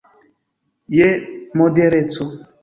Je 0.99 1.09
modereco. 1.63 2.29